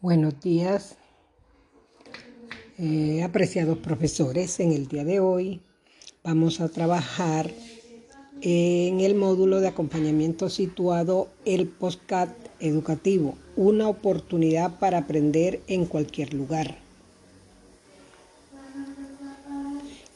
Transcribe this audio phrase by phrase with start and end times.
[0.00, 0.96] Buenos días,
[2.78, 4.60] eh, apreciados profesores.
[4.60, 5.62] En el día de hoy
[6.22, 7.50] vamos a trabajar
[8.42, 12.30] en el módulo de acompañamiento situado el postcat
[12.60, 16.76] educativo, una oportunidad para aprender en cualquier lugar.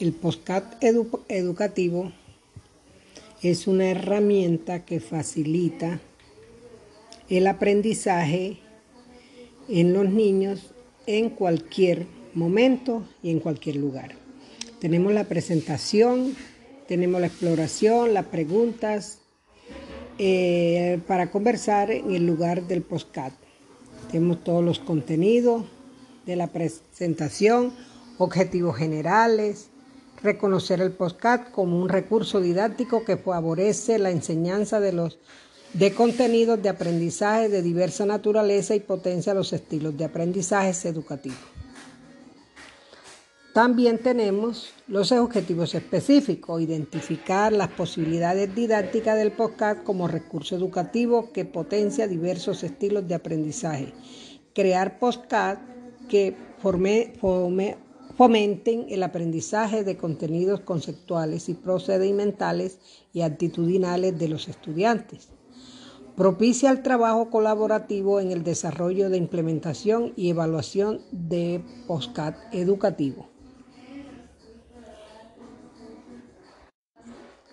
[0.00, 0.82] El postcat
[1.28, 2.10] educativo
[3.42, 6.00] es una herramienta que facilita
[7.28, 8.58] el aprendizaje
[9.68, 10.72] en los niños
[11.06, 14.14] en cualquier momento y en cualquier lugar.
[14.80, 16.36] Tenemos la presentación,
[16.86, 19.20] tenemos la exploración, las preguntas
[20.18, 23.32] eh, para conversar en el lugar del postcat.
[24.10, 25.64] Tenemos todos los contenidos
[26.26, 27.72] de la presentación,
[28.18, 29.70] objetivos generales,
[30.22, 35.18] reconocer el postcat como un recurso didáctico que favorece la enseñanza de los
[35.72, 41.38] de contenidos de aprendizaje de diversa naturaleza y potencia los estilos de aprendizaje educativos.
[43.52, 51.46] También tenemos los objetivos específicos, identificar las posibilidades didácticas del podcast como recurso educativo que
[51.46, 53.94] potencia diversos estilos de aprendizaje,
[54.54, 55.62] crear podcast
[56.08, 56.36] que
[58.16, 62.78] fomenten el aprendizaje de contenidos conceptuales y procedimentales
[63.14, 65.30] y actitudinales de los estudiantes
[66.16, 73.28] Propicia el trabajo colaborativo en el desarrollo de implementación y evaluación de postcat educativo.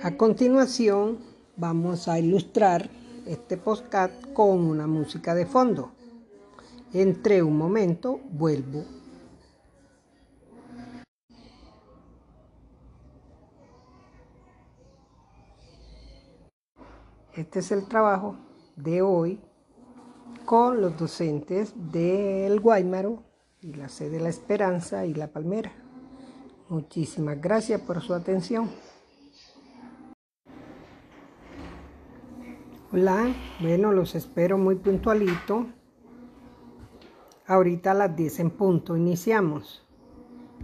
[0.00, 1.18] A continuación,
[1.56, 2.88] vamos a ilustrar
[3.26, 5.90] este postcat con una música de fondo.
[6.92, 8.84] Entre un momento, vuelvo.
[17.36, 18.36] Este es el trabajo
[18.76, 19.40] de hoy
[20.44, 23.24] con los docentes del Guaymaro
[23.60, 25.72] y la sede de La Esperanza y La Palmera.
[26.68, 28.70] Muchísimas gracias por su atención.
[32.92, 35.66] Hola, bueno, los espero muy puntualito.
[37.48, 39.84] Ahorita a las 10 en punto iniciamos.